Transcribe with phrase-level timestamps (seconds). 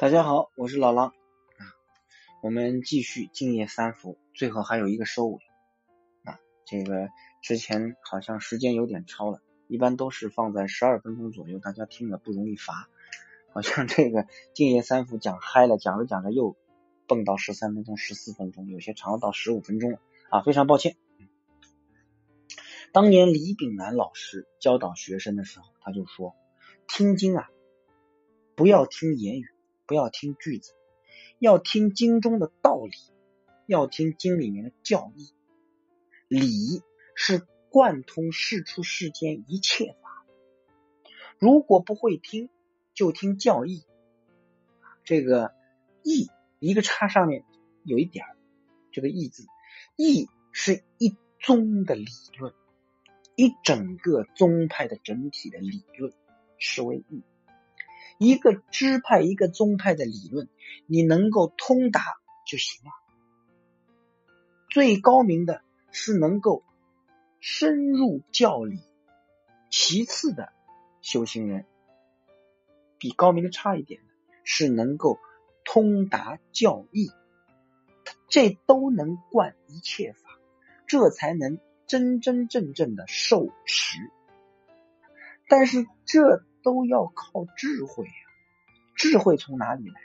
[0.00, 1.62] 大家好，我是老狼啊。
[2.42, 5.42] 我们继续敬业三伏，最后还有一个收尾
[6.24, 6.40] 啊。
[6.64, 7.10] 这个
[7.42, 12.88] 之前好像时间有点超了，一般都是放在十二分钟左右，大家听了不容易乏。
[13.52, 16.56] 好像这个敬业三伏讲嗨了，讲着讲着又
[17.06, 20.96] 蹦到十三分钟、十四分钟，有些长到十五分钟了啊，非常抱歉。
[22.90, 26.34] 当年李炳南老师教导学生的时候，他就说：
[26.88, 27.50] 听经啊，
[28.54, 29.46] 不要听言语。
[29.90, 30.72] 不要听句子，
[31.40, 32.96] 要听经中的道理，
[33.66, 35.34] 要听经里面的教义。
[36.28, 36.80] 理
[37.16, 40.24] 是贯通世出世间一切法。
[41.40, 42.50] 如果不会听，
[42.94, 43.82] 就听教义。
[45.02, 45.52] 这个
[46.04, 46.28] 义
[46.60, 47.42] 一个叉上面
[47.82, 48.24] 有一点
[48.92, 49.48] 这个义字，
[49.96, 52.06] 义是一宗的理
[52.38, 52.54] 论，
[53.34, 56.12] 一整个宗派的整体的理论，
[56.58, 57.24] 是为义。
[58.22, 60.46] 一个支派、一个宗派的理论，
[60.84, 62.02] 你能够通达
[62.46, 62.90] 就行了。
[64.68, 66.62] 最高明的是能够
[67.40, 68.78] 深入教理，
[69.70, 70.52] 其次的
[71.00, 71.64] 修行人，
[72.98, 74.08] 比高明的差一点的
[74.44, 75.18] 是能够
[75.64, 77.10] 通达教义，
[78.28, 80.38] 这都能贯一切法，
[80.86, 83.96] 这才能真真正正的受持。
[85.48, 86.44] 但是这。
[86.62, 88.12] 都要靠智慧呀！
[88.96, 90.00] 智慧从哪里来？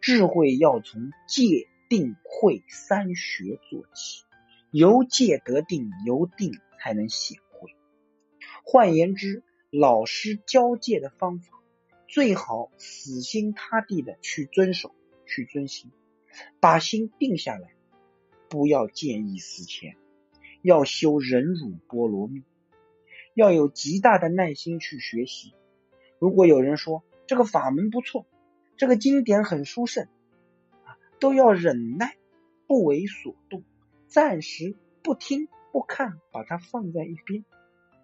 [0.00, 4.24] 智慧要从戒、定、慧三学做起，
[4.70, 7.74] 由戒得定，由定才能显慧。
[8.64, 11.52] 换言之，老师教戒的方法，
[12.06, 14.94] 最好死心塌地的去遵守、
[15.26, 15.90] 去遵行，
[16.60, 17.74] 把心定下来，
[18.48, 19.96] 不要见异思迁，
[20.62, 22.42] 要修忍辱波罗蜜，
[23.34, 25.54] 要有极大的耐心去学习。
[26.24, 28.24] 如果有人说这个法门不错，
[28.78, 30.08] 这个经典很殊胜，
[30.82, 32.16] 啊，都要忍耐，
[32.66, 33.62] 不为所动，
[34.06, 37.44] 暂时不听不看，把它放在一边。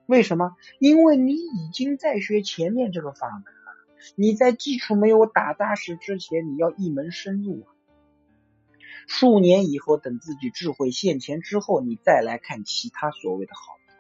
[0.05, 0.55] 为什么？
[0.79, 3.73] 因为你已经在学前面这个法门了，
[4.17, 7.73] 你在基础没有打扎实之前，你要一门深入啊。
[9.07, 13.95] 数年以后，等自己智慧现前之后，你再来看其他所谓的好法。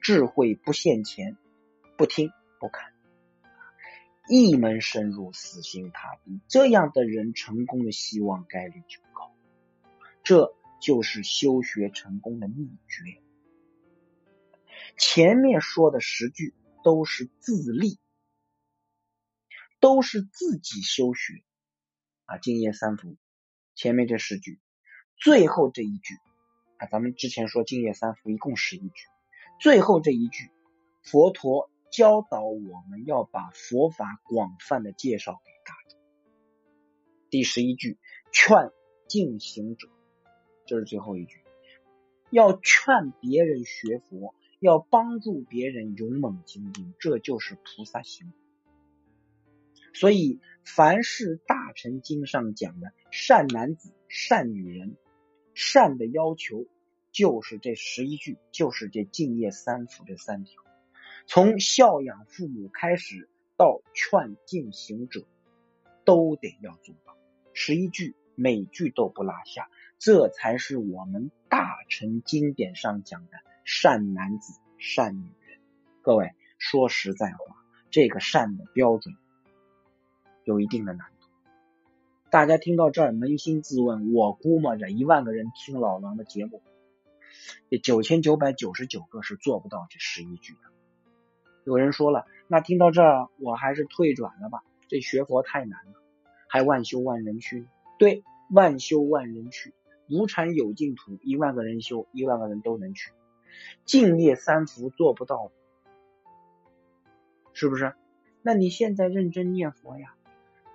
[0.00, 1.36] 智慧不现前，
[1.98, 2.95] 不听不看。
[4.28, 9.32] 一门深入，死心塌地，这样的人成功的希望概率就高。
[10.24, 13.22] 这就是修学成功的秘诀。
[14.98, 18.00] 前面说的十句都是自立，
[19.78, 21.44] 都是自己修学
[22.24, 22.38] 啊。
[22.38, 23.16] 敬业三福，
[23.76, 24.58] 前面这十句，
[25.16, 26.14] 最后这一句
[26.78, 29.04] 啊，咱们之前说敬业三福一共十一句，
[29.60, 30.50] 最后这一句，
[31.04, 31.70] 佛陀。
[31.96, 35.98] 教导我们要把佛法广泛的介绍给大众。
[37.30, 37.96] 第十一句，
[38.30, 38.70] 劝
[39.08, 39.88] 进行者，
[40.66, 41.40] 这是最后一句，
[42.28, 48.30] 要劝别人学佛，要帮助别人勇猛精进，这就是菩萨行。
[49.94, 54.98] 所以，凡是大乘经上讲的善男子、善女人，
[55.54, 56.66] 善的要求
[57.10, 60.62] 就是这十一句，就是这敬业三福这三条。
[61.28, 65.26] 从孝养父母开始，到劝进行者，
[66.04, 67.16] 都得要做到
[67.52, 75.58] 十一句，每句都不落下，这才是我们大乘经典上讲的善男子、善女人。
[76.00, 77.56] 各位说实在话，
[77.90, 79.16] 这个善的标准
[80.44, 81.26] 有一定的难度。
[82.30, 86.62] 大家听到这儿，扪心自问，我估摸着一万个人听老狼的节目，
[87.68, 90.75] 这九千九百九十九个是做不到这十一句的。
[91.66, 94.62] 有人说了，那听到这儿，我还是退转了吧。
[94.86, 95.94] 这学佛太难了，
[96.46, 97.66] 还万修万人去。
[97.98, 99.74] 对，万修万人去，
[100.08, 103.10] 无禅有净土，一万个人修，一万个人都能去。
[103.84, 105.50] 敬业三福做不到，
[107.52, 107.94] 是不是？
[108.42, 110.14] 那你现在认真念佛呀，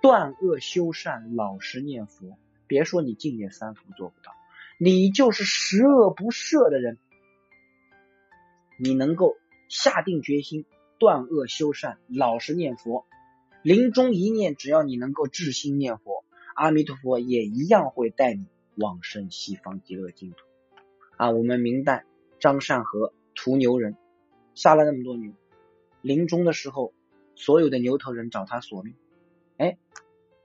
[0.02, 2.36] 断恶修善，老实念佛。
[2.66, 4.34] 别说你敬业三福做不到，
[4.78, 6.98] 你就是十恶不赦的人，
[8.76, 9.38] 你能够
[9.70, 10.66] 下定决心。
[11.02, 13.06] 断恶修善，老实念佛，
[13.62, 18.46] 临终一念，只要你能够至心念佛，阿弥陀佛也一样会带你
[18.76, 20.36] 往生西方极乐净土。
[21.16, 22.04] 啊，我们明代
[22.38, 23.96] 张善和屠牛人，
[24.54, 25.32] 杀了那么多牛，
[26.02, 26.94] 临终的时候，
[27.34, 28.94] 所有的牛头人找他索命，
[29.56, 29.78] 哎，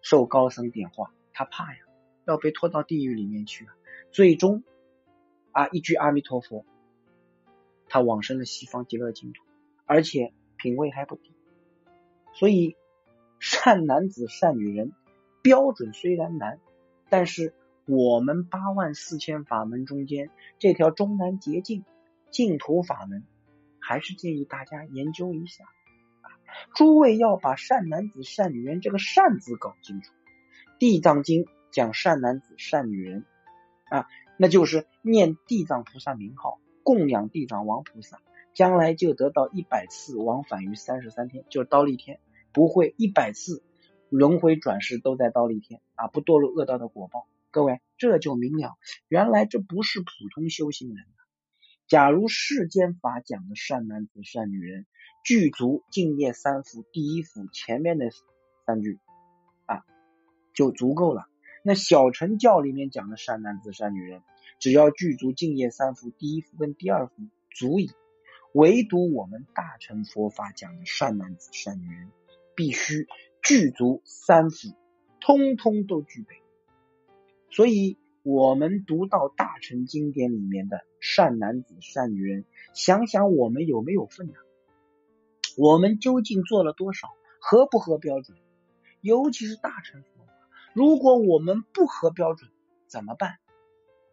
[0.01, 1.80] 受高僧点化，他怕呀，
[2.25, 3.75] 要被拖到地狱里面去啊，
[4.12, 4.63] 最终
[5.51, 6.65] 啊一句阿弥陀佛，
[7.88, 9.44] 他往生了西方极乐净土，
[9.86, 10.33] 而且。
[10.68, 11.31] 品位还不低，
[12.34, 12.75] 所以
[13.40, 14.92] 善男子善女人
[15.42, 16.60] 标准虽然难，
[17.10, 17.54] 但是
[17.86, 20.30] 我们八万四千法门中间
[20.60, 21.86] 这条中南捷径
[22.31, 23.24] 净土法门，
[23.80, 25.64] 还是建议大家研究一下。
[26.75, 30.12] 诸位要把善男子、善女人这个“善”字搞清楚，
[30.80, 33.25] 《地藏经》讲善男子、善女人
[33.90, 34.06] 啊，
[34.38, 38.19] 那就是念地藏菩萨名号，供养地藏王菩萨，
[38.57, 42.19] 将来就得到一百次往返于三十三天，就是刀立天，
[42.51, 43.62] 不会一百次
[44.09, 47.27] 轮回转世都在刀立天啊，不堕入恶道的果报。
[47.51, 48.75] 各位这就明了，
[49.09, 51.06] 原来这不是普通修行人。
[51.88, 54.88] 假如世间法讲的善男子、善女人。
[55.24, 58.06] 具足净业三福，第一福前面的
[58.65, 58.98] 三句
[59.65, 59.83] 啊
[60.54, 61.27] 就足够了。
[61.63, 64.21] 那小乘教里面讲的善男子、善女人，
[64.57, 67.13] 只要具足净业三福，第一福跟第二福
[67.50, 67.92] 足矣。
[68.54, 72.10] 唯独我们大乘佛法讲的善男子、善女人，
[72.56, 73.08] 必须
[73.44, 74.76] 具足三福，
[75.20, 76.42] 通通都具备。
[77.52, 84.34] 所以，我们读到大乘经典里面的善男子、善女人，想想我们有没有份呢？
[85.58, 87.08] 我们究竟做了多少？
[87.40, 88.38] 合不合标准？
[89.02, 90.34] 尤其是大乘佛法，
[90.74, 92.50] 如果我们不合标准，
[92.88, 93.38] 怎么办？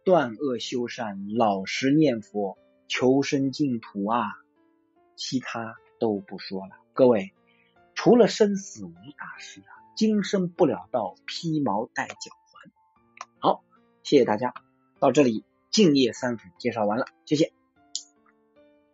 [0.03, 4.23] 断恶修善，老实念佛，求生净土啊！
[5.15, 6.75] 其他都不说了。
[6.93, 7.33] 各位，
[7.93, 12.71] 除了生死无大事啊，今生不了道，披毛戴脚还。
[13.39, 13.63] 好，
[14.03, 14.53] 谢谢大家，
[14.99, 17.54] 到这里敬业三分介绍完了，谢谢。